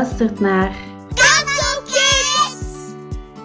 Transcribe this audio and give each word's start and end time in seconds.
luistert 0.00 0.40
naar 0.40 0.76
Kids! 1.84 2.92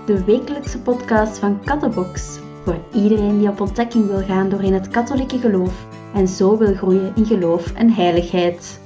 de 0.05 0.23
wekelijkse 0.25 0.81
podcast 0.81 1.37
van 1.37 1.63
Kattenbox. 1.63 2.39
Voor 2.63 2.77
iedereen 2.93 3.37
die 3.37 3.49
op 3.49 3.61
ontdekking 3.61 4.07
wil 4.07 4.21
gaan 4.21 4.49
door 4.49 4.63
in 4.63 4.73
het 4.73 4.87
katholieke 4.87 5.39
geloof 5.39 5.87
en 6.13 6.27
zo 6.27 6.57
wil 6.57 6.75
groeien 6.75 7.11
in 7.15 7.25
geloof 7.25 7.71
en 7.73 7.93
heiligheid. 7.93 8.79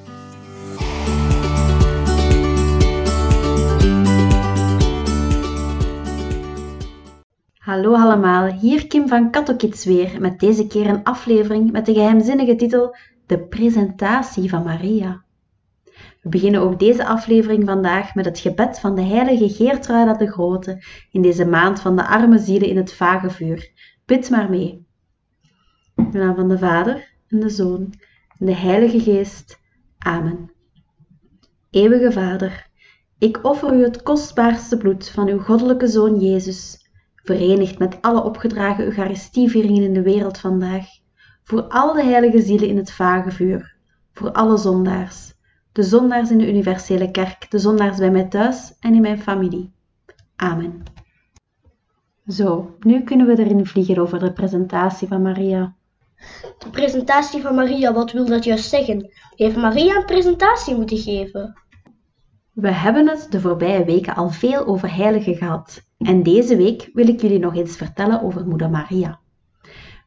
Hallo 7.58 7.94
allemaal, 7.94 8.46
hier 8.46 8.88
Kim 8.88 9.08
van 9.08 9.32
Kattokids 9.32 9.86
weer 9.86 10.18
met 10.20 10.40
deze 10.40 10.68
keer 10.68 10.88
een 10.88 11.04
aflevering 11.04 11.72
met 11.72 11.86
de 11.86 11.94
geheimzinnige 11.94 12.56
titel 12.56 12.96
De 13.26 13.40
presentatie 13.40 14.50
van 14.50 14.64
Maria. 14.64 15.28
We 16.22 16.30
beginnen 16.30 16.62
ook 16.62 16.80
deze 16.80 17.06
aflevering 17.06 17.66
vandaag 17.66 18.16
met 18.16 18.26
het 18.26 18.40
gebed 18.40 18.80
van 18.80 18.96
de 18.96 19.02
heilige 19.02 19.50
Geertruida 19.50 20.14
de 20.14 20.32
Grote 20.32 20.84
in 21.12 21.22
deze 21.22 21.46
maand 21.46 21.80
van 21.80 21.96
de 21.96 22.08
arme 22.08 22.38
zielen 22.38 22.70
in 22.70 22.78
het 22.78 22.94
vagevuur. 22.94 23.72
Bid 24.06 24.30
maar 24.30 24.50
mee. 24.50 24.88
In 25.96 26.12
de 26.12 26.18
naam 26.18 26.36
van 26.36 26.48
de 26.48 26.58
Vader 26.58 27.08
en 27.28 27.40
de 27.40 27.50
Zoon 27.50 27.94
en 28.38 28.46
de 28.46 28.56
Heilige 28.56 29.00
Geest. 29.00 29.60
Amen. 29.98 30.52
Eeuwige 31.70 32.12
Vader, 32.12 32.68
ik 33.18 33.40
offer 33.42 33.74
u 33.74 33.84
het 33.84 34.04
kostbaarste 34.04 34.78
bloed 34.78 35.10
van 35.10 35.28
uw 35.28 35.40
goddelijke 35.40 35.88
Zoon 35.88 36.20
Jezus, 36.20 36.90
verenigd 37.16 37.80
met 37.80 38.02
alle 38.02 38.24
opgedragen 38.24 38.86
Eucharistievieringen 38.86 39.84
in 39.84 39.94
de 39.94 40.02
wereld 40.02 40.38
vandaag, 40.38 40.86
voor 41.44 41.62
al 41.62 41.94
de 41.94 42.04
heilige 42.04 42.42
zielen 42.42 42.68
in 42.68 42.78
het 42.78 42.92
vagevuur, 42.92 43.76
voor 44.14 44.32
alle 44.32 44.58
zondaars, 44.58 45.34
de 45.80 45.86
zondaars 45.86 46.32
in 46.32 46.38
de 46.38 46.48
universele 46.48 47.12
kerk, 47.12 47.52
de 47.52 47.60
zondaars 47.60 47.98
bij 47.98 48.12
mij 48.12 48.24
thuis 48.24 48.74
en 48.80 48.96
in 48.96 49.02
mijn 49.02 49.22
familie. 49.22 49.72
Amen. 50.36 50.84
Zo, 52.28 52.76
nu 52.80 53.04
kunnen 53.04 53.28
we 53.28 53.40
erin 53.40 53.66
vliegen 53.66 53.98
over 53.98 54.20
de 54.20 54.34
presentatie 54.34 55.08
van 55.08 55.22
Maria. 55.22 55.76
De 56.58 56.70
presentatie 56.72 57.42
van 57.42 57.56
Maria, 57.56 57.94
wat 57.94 58.12
wil 58.12 58.26
dat 58.26 58.44
juist 58.44 58.70
zeggen? 58.70 59.12
Heeft 59.36 59.56
Maria 59.56 59.96
een 59.96 60.06
presentatie 60.06 60.76
moeten 60.76 60.98
geven? 60.98 61.54
We 62.54 62.72
hebben 62.72 63.08
het 63.08 63.28
de 63.30 63.40
voorbije 63.40 63.86
weken 63.86 64.16
al 64.16 64.30
veel 64.30 64.66
over 64.66 64.96
heiligen 64.96 65.36
gehad. 65.36 65.82
En 65.98 66.24
deze 66.24 66.58
week 66.58 66.90
wil 66.94 67.08
ik 67.08 67.22
jullie 67.22 67.40
nog 67.40 67.56
eens 67.56 67.76
vertellen 67.76 68.22
over 68.22 68.48
moeder 68.48 68.70
Maria. 68.70 69.20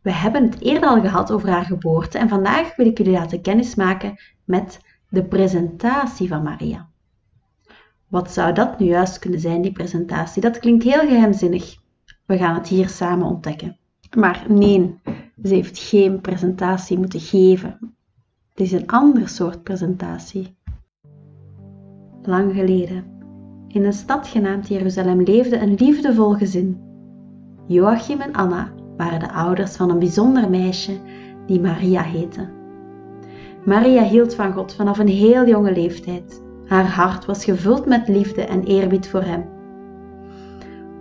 We 0.02 0.12
hebben 0.12 0.42
het 0.42 0.60
eerder 0.60 0.88
al 0.88 1.00
gehad 1.00 1.32
over 1.32 1.48
haar 1.48 1.64
geboorte 1.64 2.18
en 2.18 2.28
vandaag 2.28 2.76
wil 2.76 2.86
ik 2.86 2.98
jullie 2.98 3.12
laten 3.12 3.42
kennismaken 3.42 4.14
met 4.44 4.90
de 5.12 5.24
presentatie 5.24 6.28
van 6.28 6.42
Maria. 6.42 6.88
Wat 8.08 8.32
zou 8.32 8.54
dat 8.54 8.78
nu 8.78 8.86
juist 8.86 9.18
kunnen 9.18 9.40
zijn, 9.40 9.62
die 9.62 9.72
presentatie? 9.72 10.42
Dat 10.42 10.58
klinkt 10.58 10.84
heel 10.84 11.06
geheimzinnig. 11.08 11.76
We 12.26 12.36
gaan 12.36 12.54
het 12.54 12.68
hier 12.68 12.88
samen 12.88 13.26
ontdekken. 13.26 13.76
Maar 14.16 14.44
nee, 14.48 15.00
ze 15.42 15.54
heeft 15.54 15.78
geen 15.78 16.20
presentatie 16.20 16.98
moeten 16.98 17.20
geven. 17.20 17.78
Het 18.48 18.60
is 18.60 18.72
een 18.72 18.86
ander 18.86 19.28
soort 19.28 19.62
presentatie. 19.62 20.56
Lang 22.22 22.54
geleden, 22.54 23.04
in 23.68 23.84
een 23.84 23.92
stad 23.92 24.28
genaamd 24.28 24.68
Jeruzalem, 24.68 25.22
leefde 25.22 25.58
een 25.58 25.74
liefdevol 25.74 26.32
gezin. 26.32 26.80
Joachim 27.66 28.20
en 28.20 28.32
Anna 28.32 28.74
waren 28.96 29.20
de 29.20 29.32
ouders 29.32 29.76
van 29.76 29.90
een 29.90 29.98
bijzonder 29.98 30.50
meisje 30.50 31.00
die 31.46 31.60
Maria 31.60 32.02
heette. 32.02 32.61
Maria 33.64 34.02
hield 34.02 34.34
van 34.34 34.52
God 34.52 34.74
vanaf 34.74 34.98
een 34.98 35.08
heel 35.08 35.46
jonge 35.46 35.72
leeftijd. 35.72 36.42
Haar 36.66 36.86
hart 36.86 37.24
was 37.24 37.44
gevuld 37.44 37.86
met 37.86 38.08
liefde 38.08 38.42
en 38.42 38.64
eerbied 38.64 39.08
voor 39.08 39.22
Hem. 39.22 39.44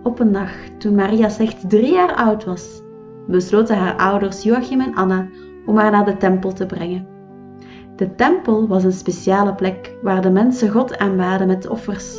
Op 0.03 0.19
een 0.19 0.31
dag, 0.31 0.51
toen 0.77 0.95
Maria 0.95 1.29
slechts 1.29 1.63
drie 1.67 1.91
jaar 1.91 2.15
oud 2.15 2.45
was, 2.45 2.81
besloten 3.27 3.77
haar 3.77 3.95
ouders 3.95 4.43
Joachim 4.43 4.81
en 4.81 4.95
Anna 4.95 5.27
om 5.65 5.77
haar 5.77 5.91
naar 5.91 6.05
de 6.05 6.17
tempel 6.17 6.53
te 6.53 6.65
brengen. 6.65 7.07
De 7.95 8.15
tempel 8.15 8.67
was 8.67 8.83
een 8.83 8.91
speciale 8.91 9.53
plek 9.53 9.95
waar 10.01 10.21
de 10.21 10.29
mensen 10.29 10.69
God 10.69 10.97
aanbaden 10.97 11.47
met 11.47 11.67
offers. 11.67 12.15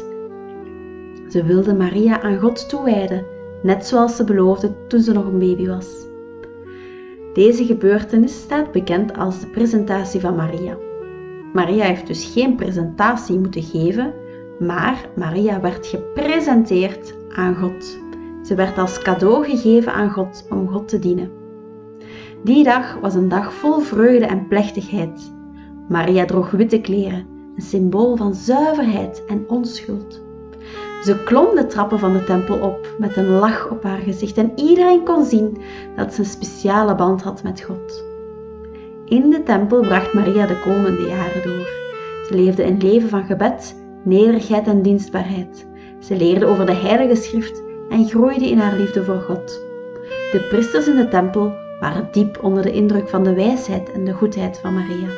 Ze 1.29 1.45
wilden 1.45 1.77
Maria 1.77 2.23
aan 2.23 2.39
God 2.39 2.69
toewijden, 2.69 3.27
net 3.63 3.87
zoals 3.87 4.17
ze 4.17 4.25
beloofde 4.25 4.87
toen 4.87 5.01
ze 5.01 5.13
nog 5.13 5.27
een 5.27 5.39
baby 5.39 5.67
was. 5.67 6.11
Deze 7.33 7.65
gebeurtenis 7.65 8.41
staat 8.41 8.73
bekend 8.73 9.17
als 9.17 9.41
de 9.41 9.47
presentatie 9.47 10.21
van 10.21 10.37
Maria. 10.37 10.77
Maria 11.53 11.85
heeft 11.85 12.07
dus 12.07 12.25
geen 12.25 12.57
presentatie 12.57 13.39
moeten 13.39 13.63
geven, 13.63 14.15
maar 14.59 15.09
Maria 15.17 15.61
werd 15.61 15.87
gepresenteerd 15.87 17.15
aan 17.29 17.55
God. 17.57 17.99
Ze 18.43 18.55
werd 18.55 18.79
als 18.79 19.03
cadeau 19.03 19.45
gegeven 19.45 19.93
aan 19.93 20.11
God 20.11 20.47
om 20.51 20.69
God 20.69 20.89
te 20.89 20.99
dienen. 20.99 21.31
Die 22.45 22.65
dag 22.65 23.01
was 23.01 23.15
een 23.15 23.29
dag 23.29 23.53
vol 23.53 23.79
vreugde 23.79 24.27
en 24.27 24.49
plechtigheid. 24.49 25.33
Maria 25.89 26.25
droeg 26.25 26.51
witte 26.51 26.81
kleren, 26.81 27.27
een 27.57 27.63
symbool 27.63 28.17
van 28.17 28.35
zuiverheid 28.35 29.25
en 29.27 29.45
onschuld. 29.49 30.23
Ze 31.05 31.23
klom 31.25 31.55
de 31.55 31.67
trappen 31.67 31.99
van 31.99 32.13
de 32.13 32.25
tempel 32.25 32.59
op 32.59 32.95
met 32.99 33.17
een 33.17 33.29
lach 33.29 33.71
op 33.71 33.83
haar 33.83 33.99
gezicht 33.99 34.37
en 34.37 34.53
iedereen 34.57 35.05
kon 35.05 35.25
zien 35.25 35.59
dat 35.97 36.15
ze 36.15 36.21
een 36.21 36.27
speciale 36.27 36.95
band 36.95 37.23
had 37.23 37.43
met 37.43 37.61
God. 37.61 38.05
In 39.05 39.31
de 39.31 39.43
tempel 39.43 39.81
bracht 39.81 40.13
Maria 40.13 40.47
de 40.47 40.61
komende 40.61 41.03
jaren 41.03 41.43
door. 41.43 41.69
Ze 42.27 42.35
leefde 42.35 42.65
een 42.65 42.79
leven 42.79 43.09
van 43.09 43.25
gebed, 43.25 43.77
nederigheid 44.03 44.67
en 44.67 44.83
dienstbaarheid. 44.83 45.67
Ze 46.01 46.17
leerde 46.17 46.47
over 46.47 46.67
de 46.67 46.75
Heilige 46.75 47.15
Schrift 47.15 47.63
en 47.89 48.09
groeide 48.09 48.51
in 48.51 48.59
haar 48.59 48.77
liefde 48.77 49.05
voor 49.05 49.21
God. 49.21 49.61
De 50.33 50.47
priesters 50.49 50.89
in 50.89 50.97
de 50.97 51.09
tempel 51.09 51.53
waren 51.81 52.09
diep 52.13 52.39
onder 52.43 52.63
de 52.63 52.73
indruk 52.73 53.09
van 53.09 53.25
de 53.25 53.35
wijsheid 53.35 53.93
en 53.93 54.05
de 54.05 54.13
goedheid 54.13 54.59
van 54.59 54.75
Maria. 54.75 55.09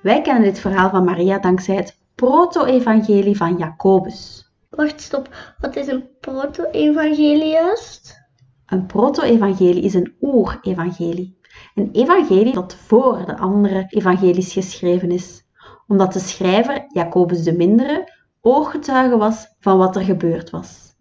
Wij 0.00 0.22
kennen 0.22 0.42
dit 0.42 0.58
verhaal 0.58 0.90
van 0.90 1.04
Maria 1.04 1.38
dankzij 1.38 1.74
het 1.74 1.98
proto-evangelie 2.20 3.36
van 3.36 3.56
Jacobus. 3.56 4.50
Wacht, 4.70 5.00
stop. 5.00 5.54
Wat 5.58 5.76
is 5.76 5.86
een 5.86 6.08
proto-evangelie 6.20 7.50
juist? 7.50 8.28
Een 8.66 8.86
proto-evangelie 8.86 9.82
is 9.82 9.94
een 9.94 10.14
oer-evangelie. 10.20 11.38
Een 11.74 11.88
evangelie 11.92 12.52
dat 12.52 12.74
voor 12.74 13.22
de 13.26 13.38
andere 13.38 13.86
evangelies 13.88 14.52
geschreven 14.52 15.10
is, 15.10 15.42
omdat 15.86 16.12
de 16.12 16.18
schrijver, 16.18 16.84
Jacobus 16.88 17.42
de 17.42 17.56
Mindere, 17.56 18.12
ooggetuige 18.40 19.16
was 19.16 19.54
van 19.60 19.78
wat 19.78 19.96
er 19.96 20.02
gebeurd 20.02 20.50
was. 20.50 20.94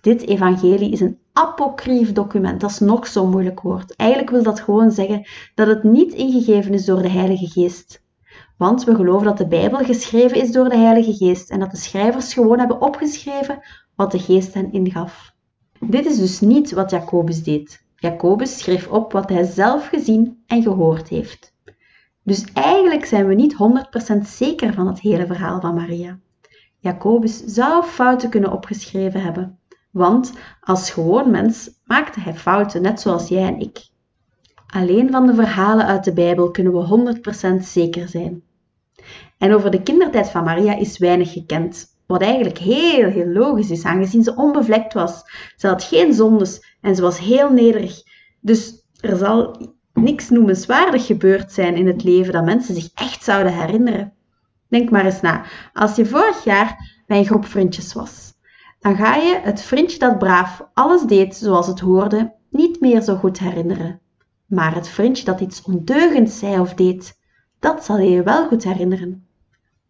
Dit 0.00 0.26
evangelie 0.26 0.90
is 0.90 1.00
een 1.00 1.18
apocryf 1.32 2.12
document, 2.12 2.60
dat 2.60 2.70
is 2.70 2.78
nog 2.78 3.06
zo'n 3.06 3.30
moeilijk 3.30 3.60
woord. 3.60 3.96
Eigenlijk 3.96 4.30
wil 4.30 4.42
dat 4.42 4.60
gewoon 4.60 4.90
zeggen 4.90 5.26
dat 5.54 5.66
het 5.66 5.82
niet 5.82 6.12
ingegeven 6.12 6.74
is 6.74 6.84
door 6.84 7.02
de 7.02 7.10
Heilige 7.10 7.46
Geest. 7.46 8.06
Want 8.58 8.84
we 8.84 8.94
geloven 8.94 9.26
dat 9.26 9.38
de 9.38 9.46
Bijbel 9.46 9.78
geschreven 9.78 10.40
is 10.40 10.52
door 10.52 10.68
de 10.68 10.76
Heilige 10.76 11.14
Geest 11.14 11.50
en 11.50 11.60
dat 11.60 11.70
de 11.70 11.76
schrijvers 11.76 12.34
gewoon 12.34 12.58
hebben 12.58 12.80
opgeschreven 12.80 13.58
wat 13.94 14.10
de 14.10 14.18
Geest 14.18 14.54
hen 14.54 14.72
ingaf. 14.72 15.34
Dit 15.80 16.06
is 16.06 16.18
dus 16.18 16.40
niet 16.40 16.72
wat 16.72 16.90
Jacobus 16.90 17.42
deed. 17.42 17.86
Jacobus 17.96 18.58
schreef 18.58 18.88
op 18.88 19.12
wat 19.12 19.28
hij 19.28 19.44
zelf 19.44 19.86
gezien 19.86 20.42
en 20.46 20.62
gehoord 20.62 21.08
heeft. 21.08 21.54
Dus 22.22 22.44
eigenlijk 22.52 23.04
zijn 23.04 23.26
we 23.26 23.34
niet 23.34 23.56
100% 24.14 24.20
zeker 24.22 24.72
van 24.72 24.86
het 24.86 25.00
hele 25.00 25.26
verhaal 25.26 25.60
van 25.60 25.74
Maria. 25.74 26.18
Jacobus 26.78 27.44
zou 27.44 27.84
fouten 27.84 28.28
kunnen 28.28 28.52
opgeschreven 28.52 29.22
hebben, 29.22 29.58
want 29.90 30.32
als 30.60 30.90
gewoon 30.90 31.30
mens 31.30 31.70
maakte 31.84 32.20
hij 32.20 32.34
fouten, 32.34 32.82
net 32.82 33.00
zoals 33.00 33.28
jij 33.28 33.46
en 33.46 33.60
ik. 33.60 33.88
Alleen 34.66 35.10
van 35.10 35.26
de 35.26 35.34
verhalen 35.34 35.86
uit 35.86 36.04
de 36.04 36.12
Bijbel 36.12 36.50
kunnen 36.50 36.72
we 36.72 37.20
100% 37.60 37.62
zeker 37.62 38.08
zijn. 38.08 38.42
En 39.38 39.54
over 39.54 39.70
de 39.70 39.82
kindertijd 39.82 40.30
van 40.30 40.44
Maria 40.44 40.76
is 40.76 40.98
weinig 40.98 41.32
gekend, 41.32 41.86
wat 42.06 42.22
eigenlijk 42.22 42.58
heel, 42.58 43.08
heel 43.10 43.26
logisch 43.26 43.70
is, 43.70 43.84
aangezien 43.84 44.22
ze 44.22 44.36
onbevlekt 44.36 44.92
was. 44.92 45.22
Ze 45.56 45.66
had 45.66 45.84
geen 45.84 46.14
zondes 46.14 46.76
en 46.80 46.96
ze 46.96 47.02
was 47.02 47.18
heel 47.18 47.50
nederig. 47.50 48.02
Dus 48.40 48.86
er 49.00 49.16
zal 49.16 49.56
niks 49.92 50.28
noemenswaardig 50.28 51.06
gebeurd 51.06 51.52
zijn 51.52 51.76
in 51.76 51.86
het 51.86 52.04
leven 52.04 52.32
dat 52.32 52.44
mensen 52.44 52.74
zich 52.74 52.88
echt 52.94 53.24
zouden 53.24 53.52
herinneren. 53.52 54.12
Denk 54.68 54.90
maar 54.90 55.04
eens 55.04 55.20
na. 55.20 55.44
Als 55.72 55.96
je 55.96 56.06
vorig 56.06 56.44
jaar 56.44 57.02
bij 57.06 57.18
een 57.18 57.26
groep 57.26 57.46
vriendjes 57.46 57.92
was, 57.92 58.32
dan 58.80 58.96
ga 58.96 59.14
je 59.14 59.40
het 59.42 59.62
vriendje 59.62 59.98
dat 59.98 60.18
braaf 60.18 60.68
alles 60.74 61.02
deed 61.02 61.36
zoals 61.36 61.66
het 61.66 61.80
hoorde, 61.80 62.34
niet 62.50 62.80
meer 62.80 63.00
zo 63.00 63.14
goed 63.16 63.38
herinneren. 63.38 64.00
Maar 64.46 64.74
het 64.74 64.88
vriendje 64.88 65.24
dat 65.24 65.40
iets 65.40 65.62
ondeugends 65.62 66.38
zei 66.38 66.60
of 66.60 66.74
deed, 66.74 67.17
dat 67.58 67.84
zal 67.84 67.98
je 67.98 68.10
je 68.10 68.22
wel 68.22 68.46
goed 68.46 68.64
herinneren. 68.64 69.26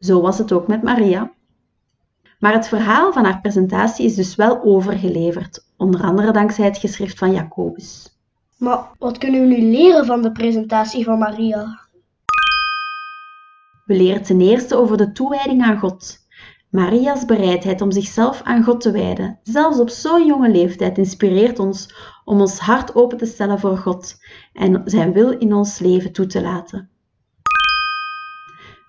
Zo 0.00 0.20
was 0.20 0.38
het 0.38 0.52
ook 0.52 0.66
met 0.66 0.82
Maria. 0.82 1.32
Maar 2.38 2.52
het 2.52 2.68
verhaal 2.68 3.12
van 3.12 3.24
haar 3.24 3.40
presentatie 3.40 4.04
is 4.04 4.14
dus 4.14 4.34
wel 4.34 4.62
overgeleverd, 4.62 5.64
onder 5.76 6.02
andere 6.02 6.32
dankzij 6.32 6.64
het 6.64 6.78
geschrift 6.78 7.18
van 7.18 7.32
Jacobus. 7.32 8.16
Maar 8.56 8.86
wat 8.98 9.18
kunnen 9.18 9.40
we 9.40 9.46
nu 9.46 9.62
leren 9.62 10.06
van 10.06 10.22
de 10.22 10.32
presentatie 10.32 11.04
van 11.04 11.18
Maria? 11.18 11.86
We 13.84 13.94
leren 13.94 14.22
ten 14.22 14.40
eerste 14.40 14.76
over 14.76 14.96
de 14.96 15.12
toewijding 15.12 15.62
aan 15.62 15.78
God. 15.78 16.26
Maria's 16.68 17.24
bereidheid 17.24 17.80
om 17.80 17.90
zichzelf 17.90 18.42
aan 18.42 18.64
God 18.64 18.80
te 18.80 18.90
wijden, 18.90 19.38
zelfs 19.42 19.78
op 19.78 19.88
zo'n 19.88 20.26
jonge 20.26 20.50
leeftijd, 20.50 20.98
inspireert 20.98 21.58
ons 21.58 21.94
om 22.24 22.40
ons 22.40 22.58
hart 22.58 22.94
open 22.94 23.18
te 23.18 23.26
stellen 23.26 23.58
voor 23.58 23.76
God 23.76 24.16
en 24.52 24.82
zijn 24.84 25.12
wil 25.12 25.30
in 25.30 25.54
ons 25.54 25.78
leven 25.78 26.12
toe 26.12 26.26
te 26.26 26.42
laten. 26.42 26.90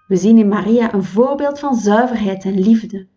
We 0.09 0.15
zien 0.15 0.37
in 0.37 0.47
Maria 0.47 0.93
een 0.93 1.03
voorbeeld 1.03 1.59
van 1.59 1.75
zuiverheid 1.75 2.43
en 2.43 2.59
liefde. 2.59 3.07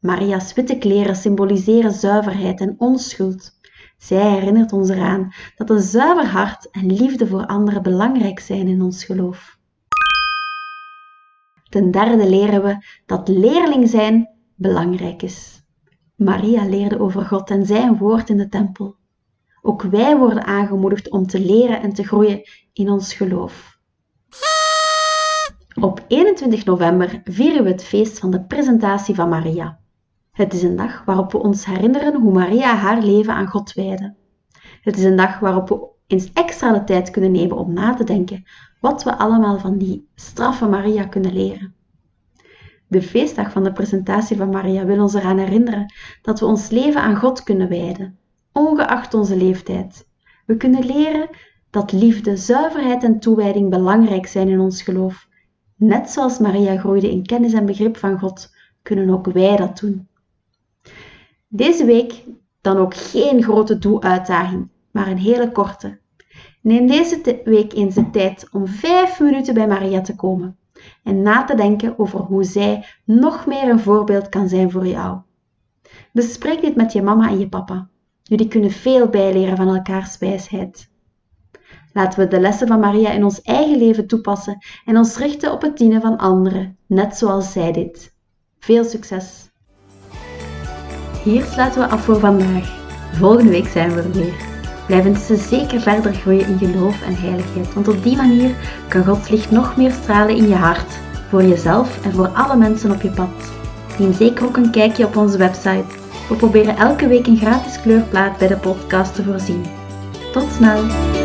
Maria's 0.00 0.54
witte 0.54 0.78
kleren 0.78 1.16
symboliseren 1.16 1.92
zuiverheid 1.92 2.60
en 2.60 2.74
onschuld. 2.78 3.58
Zij 3.98 4.30
herinnert 4.30 4.72
ons 4.72 4.88
eraan 4.88 5.32
dat 5.56 5.70
een 5.70 5.80
zuiver 5.80 6.26
hart 6.26 6.70
en 6.70 6.92
liefde 6.92 7.26
voor 7.26 7.46
anderen 7.46 7.82
belangrijk 7.82 8.40
zijn 8.40 8.68
in 8.68 8.82
ons 8.82 9.04
geloof. 9.04 9.58
Ten 11.68 11.90
derde 11.90 12.28
leren 12.28 12.62
we 12.62 12.84
dat 13.06 13.28
leerling 13.28 13.88
zijn 13.88 14.28
belangrijk 14.54 15.22
is. 15.22 15.62
Maria 16.16 16.64
leerde 16.64 17.00
over 17.00 17.24
God 17.24 17.50
en 17.50 17.66
zijn 17.66 17.96
woord 17.96 18.28
in 18.28 18.36
de 18.36 18.48
tempel. 18.48 18.96
Ook 19.62 19.82
wij 19.82 20.16
worden 20.16 20.44
aangemoedigd 20.44 21.10
om 21.10 21.26
te 21.26 21.40
leren 21.40 21.82
en 21.82 21.92
te 21.92 22.04
groeien 22.04 22.42
in 22.72 22.90
ons 22.90 23.14
geloof. 23.14 23.71
Op 25.80 26.04
21 26.08 26.64
november 26.64 27.20
vieren 27.24 27.64
we 27.64 27.70
het 27.70 27.84
feest 27.84 28.18
van 28.18 28.30
de 28.30 28.42
presentatie 28.44 29.14
van 29.14 29.28
Maria. 29.28 29.78
Het 30.32 30.54
is 30.54 30.62
een 30.62 30.76
dag 30.76 31.04
waarop 31.04 31.32
we 31.32 31.38
ons 31.38 31.64
herinneren 31.64 32.20
hoe 32.20 32.32
Maria 32.32 32.74
haar 32.74 33.02
leven 33.02 33.34
aan 33.34 33.46
God 33.46 33.72
wijde. 33.72 34.14
Het 34.82 34.96
is 34.96 35.04
een 35.04 35.16
dag 35.16 35.38
waarop 35.38 35.68
we 35.68 35.86
eens 36.06 36.32
extra 36.32 36.72
de 36.72 36.84
tijd 36.84 37.10
kunnen 37.10 37.32
nemen 37.32 37.56
om 37.56 37.72
na 37.72 37.94
te 37.94 38.04
denken 38.04 38.44
wat 38.80 39.02
we 39.02 39.18
allemaal 39.18 39.58
van 39.58 39.78
die 39.78 40.08
straffe 40.14 40.66
Maria 40.66 41.04
kunnen 41.04 41.32
leren. 41.32 41.74
De 42.86 43.02
feestdag 43.02 43.52
van 43.52 43.64
de 43.64 43.72
presentatie 43.72 44.36
van 44.36 44.50
Maria 44.50 44.84
wil 44.84 45.02
ons 45.02 45.14
eraan 45.14 45.38
herinneren 45.38 45.94
dat 46.22 46.40
we 46.40 46.46
ons 46.46 46.70
leven 46.70 47.00
aan 47.00 47.16
God 47.16 47.42
kunnen 47.42 47.68
wijden, 47.68 48.18
ongeacht 48.52 49.14
onze 49.14 49.36
leeftijd. 49.36 50.08
We 50.46 50.56
kunnen 50.56 50.86
leren 50.86 51.28
dat 51.70 51.92
liefde, 51.92 52.36
zuiverheid 52.36 53.04
en 53.04 53.20
toewijding 53.20 53.70
belangrijk 53.70 54.26
zijn 54.26 54.48
in 54.48 54.60
ons 54.60 54.82
geloof. 54.82 55.30
Net 55.82 56.10
zoals 56.10 56.38
Maria 56.38 56.76
groeide 56.76 57.10
in 57.10 57.26
kennis 57.26 57.52
en 57.52 57.66
begrip 57.66 57.96
van 57.96 58.18
God, 58.18 58.54
kunnen 58.82 59.10
ook 59.10 59.26
wij 59.26 59.56
dat 59.56 59.78
doen. 59.78 60.08
Deze 61.48 61.84
week 61.84 62.24
dan 62.60 62.76
ook 62.76 62.94
geen 62.94 63.42
grote 63.42 63.78
doe-uitdaging, 63.78 64.68
maar 64.90 65.06
een 65.06 65.18
hele 65.18 65.52
korte. 65.52 65.98
Neem 66.60 66.86
deze 66.86 67.40
week 67.44 67.72
eens 67.72 67.94
de 67.94 68.10
tijd 68.10 68.48
om 68.52 68.66
vijf 68.66 69.20
minuten 69.20 69.54
bij 69.54 69.66
Maria 69.66 70.00
te 70.00 70.14
komen 70.14 70.56
en 71.02 71.22
na 71.22 71.44
te 71.44 71.54
denken 71.54 71.98
over 71.98 72.20
hoe 72.20 72.44
zij 72.44 72.84
nog 73.04 73.46
meer 73.46 73.68
een 73.68 73.80
voorbeeld 73.80 74.28
kan 74.28 74.48
zijn 74.48 74.70
voor 74.70 74.86
jou. 74.86 75.18
Bespreek 76.12 76.60
dit 76.60 76.76
met 76.76 76.92
je 76.92 77.02
mama 77.02 77.28
en 77.28 77.38
je 77.38 77.48
papa. 77.48 77.88
Jullie 78.22 78.48
kunnen 78.48 78.70
veel 78.70 79.08
bijleren 79.08 79.56
van 79.56 79.68
elkaars 79.68 80.18
wijsheid. 80.18 80.90
Laten 81.92 82.18
we 82.20 82.28
de 82.28 82.40
lessen 82.40 82.66
van 82.66 82.80
Maria 82.80 83.10
in 83.10 83.24
ons 83.24 83.42
eigen 83.42 83.78
leven 83.78 84.06
toepassen 84.06 84.58
en 84.84 84.96
ons 84.96 85.16
richten 85.16 85.52
op 85.52 85.62
het 85.62 85.76
dienen 85.76 86.00
van 86.00 86.16
anderen, 86.16 86.76
net 86.86 87.16
zoals 87.16 87.52
zij 87.52 87.72
dit. 87.72 88.14
Veel 88.58 88.84
succes! 88.84 89.50
Hier 91.24 91.44
sluiten 91.44 91.80
we 91.80 91.88
af 91.88 92.04
voor 92.04 92.18
vandaag. 92.18 92.80
Volgende 93.12 93.50
week 93.50 93.66
zijn 93.66 93.94
we 93.94 94.02
er 94.02 94.10
weer. 94.10 94.34
Blijf 94.86 95.04
intussen 95.04 95.36
zeker 95.36 95.80
verder 95.80 96.14
groeien 96.14 96.46
in 96.46 96.58
geloof 96.58 97.02
en 97.02 97.16
heiligheid, 97.16 97.74
want 97.74 97.88
op 97.88 98.02
die 98.02 98.16
manier 98.16 98.54
kan 98.88 99.04
Gods 99.04 99.28
licht 99.28 99.50
nog 99.50 99.76
meer 99.76 99.92
stralen 99.92 100.36
in 100.36 100.48
je 100.48 100.54
hart, 100.54 100.98
voor 101.28 101.42
jezelf 101.42 102.04
en 102.04 102.12
voor 102.12 102.28
alle 102.28 102.56
mensen 102.56 102.90
op 102.90 103.02
je 103.02 103.10
pad. 103.10 103.52
Neem 103.98 104.12
zeker 104.12 104.44
ook 104.44 104.56
een 104.56 104.70
kijkje 104.70 105.06
op 105.06 105.16
onze 105.16 105.38
website. 105.38 106.00
We 106.28 106.34
proberen 106.34 106.76
elke 106.76 107.06
week 107.06 107.26
een 107.26 107.36
gratis 107.36 107.80
kleurplaat 107.80 108.38
bij 108.38 108.48
de 108.48 108.56
podcast 108.56 109.14
te 109.14 109.22
voorzien. 109.22 109.64
Tot 110.32 110.52
snel! 110.52 111.21